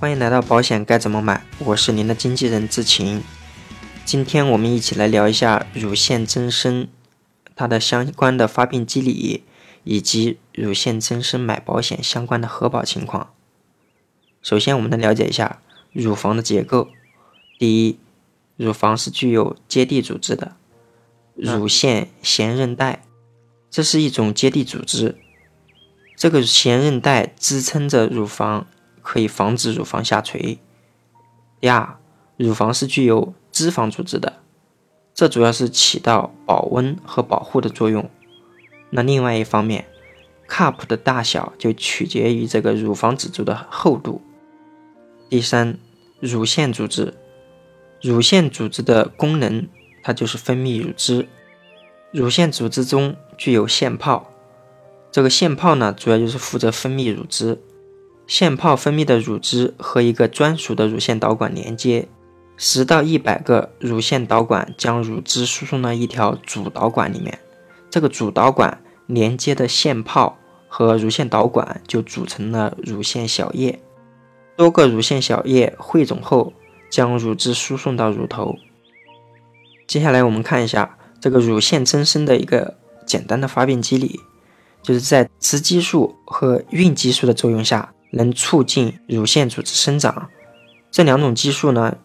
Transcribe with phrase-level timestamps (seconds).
[0.00, 3.22] 欢迎来到保险该怎么买，我是您的经纪人志晴。
[4.04, 6.88] 今天我们一起来聊一下乳腺增生，
[7.54, 9.44] 它的相关的发病机理，
[9.84, 13.32] 以及乳腺增生买保险相关的核保情况。
[14.42, 15.60] 首先，我们来了解一下
[15.92, 16.88] 乳房的结构。
[17.58, 17.98] 第一，
[18.56, 20.56] 乳房是具有接地组织的，
[21.36, 23.04] 乳腺弦韧带，
[23.70, 25.16] 这是一种接地组织。
[26.16, 28.66] 这个弦韧带支撑着乳房，
[29.04, 30.58] 可以防止乳房下垂。
[31.60, 31.96] 第二，
[32.36, 34.40] 乳房是具有脂肪组织的，
[35.14, 38.10] 这主要是起到保温和保护的作用。
[38.90, 39.84] 那另外一方面
[40.48, 44.20] ，cup 的大小就取决于这个乳房指柱的厚度。
[45.28, 45.78] 第三，
[46.20, 47.14] 乳腺组织，
[48.00, 49.68] 乳腺组织的功能，
[50.02, 51.28] 它就是分泌乳汁。
[52.12, 54.30] 乳腺组织中具有腺泡。
[55.10, 57.60] 这个腺泡呢，主要就是负责分泌乳汁。
[58.26, 62.08] 腺泡分泌的乳汁和一个专属的乳腺导管连接，
[62.56, 67.38] 十到一百个乳腺导管将乳汁输送到一条主导管里面。
[67.90, 73.80] 这个主导管连接的腺泡和乳腺导管就组成了乳腺小叶。
[74.56, 76.52] 多个乳腺小叶汇总后，
[76.90, 78.56] 将乳汁输送到乳头。
[79.86, 84.20] 接下来我们看一下这个乳腺增生的一个简单的发病机理。
[84.82, 90.28] 就是在雌激素和孕激素的作用下，能促进乳腺组织生长。
[90.90, 91.96] 这两种激素呢，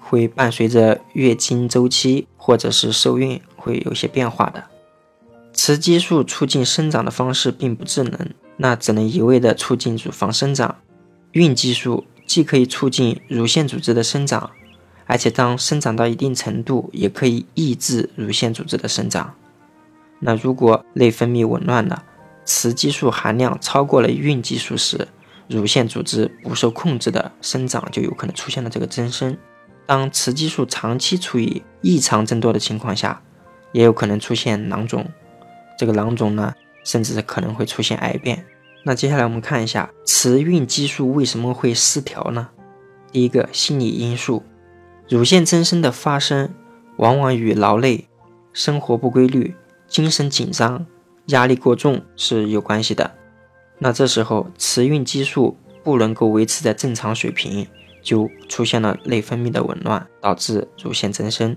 [0.00, 4.64] 会伴随着月经周期或者是受孕会有些变化的。
[5.52, 10.76] 雌激素促进生长的方式并不智能，那只能一味的促进乳房生长。
[11.32, 14.50] 孕激素既可以促进乳腺组织的生长，
[15.06, 19.34] 而且当生长到一定程度，也可以抑制乳腺组织的生长。
[20.20, 22.04] 那如果内分泌紊乱了，
[22.44, 25.08] 雌激素含量超过了孕激素时，
[25.48, 29.36] 乳腺组织不受控制的生长就有可能出现了这个增生。
[29.86, 33.22] 当雌激素长期处于异常增多的情况下，
[33.72, 35.06] 也有可能出现囊肿。
[35.78, 38.44] 这个囊肿呢，甚至可能会出现癌变。
[38.84, 42.48] 那接下来我们看一下雌孕激素为什么会失调呢？
[43.12, 44.42] 第一个心理因素，
[45.08, 46.52] 乳腺增生的发生
[46.96, 48.08] 往往与劳累、
[48.52, 49.54] 生活不规律、
[49.86, 50.86] 精神紧张。
[51.26, 53.12] 压力过重是有关系的，
[53.78, 57.66] 那这时候雌孕激素不能够维持在正常水平，
[58.02, 61.56] 就出现了内分泌的紊乱，导致乳腺增生。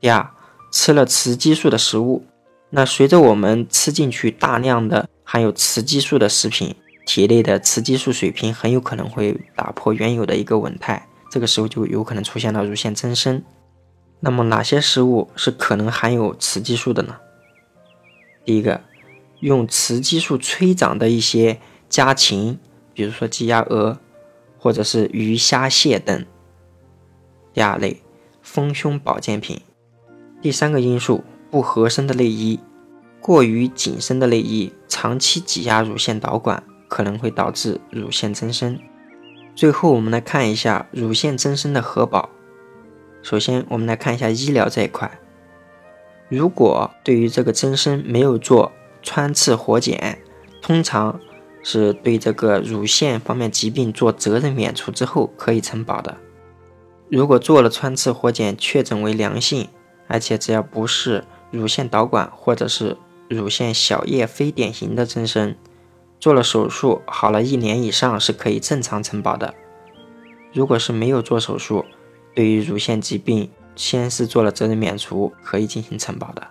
[0.00, 0.30] 第二，
[0.70, 2.24] 吃了雌激素的食物，
[2.70, 6.74] 那随着我们吃进去大量的含有雌激素的食品，
[7.06, 13.42] 体内的雌激素水平很有可能会打破原有的一个稳态，这个时候就有可能出现了乳腺增生。
[14.20, 17.16] 那么哪些食物是可能含有雌激素的呢？
[18.44, 18.80] 第一个，
[19.42, 21.58] 用雌激素催长的一些
[21.88, 22.60] 家禽，
[22.94, 23.98] 比如说鸡鸭鹅，
[24.56, 26.24] 或者是鱼虾蟹等。
[27.52, 28.00] 第二类，
[28.40, 29.60] 丰胸保健品。
[30.40, 32.60] 第三个因素，不合身的内衣，
[33.20, 38.78] 过于紧身的内衣长期挤压乳腺导管，可能会导致乳腺增生。
[39.56, 42.30] 最后，我们来看一下乳腺增生的核保。
[43.22, 45.18] 首先，我们来看一下医疗这一块。
[46.28, 50.22] 如果对于这个增生没有做穿刺活检，
[50.60, 51.20] 通常
[51.62, 56.16] 是对这个乳腺方面疾病做责任免除之后可以承保的。
[57.08, 59.68] 如果做了穿刺活检确诊为良性，
[60.06, 62.96] 而且只要不是乳腺导管或者是
[63.28, 65.54] 乳腺小叶非典型的增生，
[66.18, 69.54] 做了手术好了一年以上是可以正常承保的。
[70.52, 71.84] 如果是没有做手术，
[72.34, 76.46] 对于乳腺疾病，先是做了责任免除，可以进行承保的。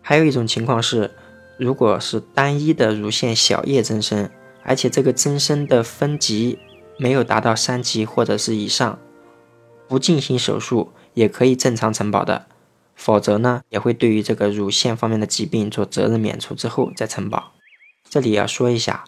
[0.00, 1.10] 还有一种情况是，
[1.56, 4.30] 如果是单一的乳腺小叶增生，
[4.62, 6.58] 而且这个增生的分级
[6.98, 8.98] 没有达到三级或者是以上，
[9.88, 12.46] 不进行手术也可以正常承保的。
[12.94, 17.52] 否则呢，也会对于这个乳腺方面的疾病做责任免除之后再承保。
[18.08, 19.04] 这里要说一下，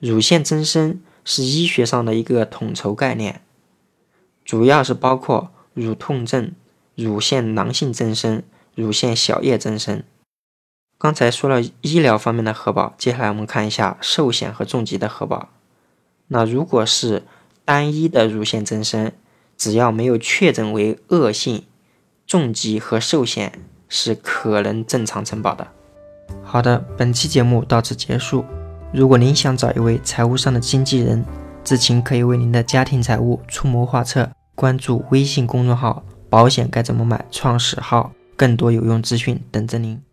[0.00, 3.42] 乳腺增生是医学上的一个统筹概念，
[4.44, 6.52] 主要是包括乳痛症。
[6.96, 8.42] 乳腺囊性增生、
[8.74, 10.02] 乳腺小叶增生。
[10.98, 15.48] 刚才说了医疗方面的核保，接下来我们看一下寿险和重疾的核保。
[16.26, 17.22] 那如果是
[17.64, 19.12] 单一的乳腺增生，
[19.56, 21.64] 只要没有确诊为恶性，
[22.26, 23.52] 重疾和寿险
[23.88, 25.68] 是可能正常承保的。
[26.42, 28.44] 好的，本期节目到此结束。
[28.92, 31.24] 如果您想找一位财务上的经纪人，
[31.62, 34.28] 知情可以为您的家庭财务出谋划策。
[34.56, 36.02] 关注微信公众号。
[36.30, 37.24] 保险该怎么买？
[37.30, 40.07] 创始号，更多有用资讯等着您。